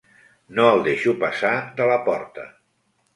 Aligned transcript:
No 0.59 0.63
el 0.69 0.79
deixo 0.87 1.13
passar 1.23 1.51
de 1.81 1.87
la 1.91 1.99
porta. 2.09 2.47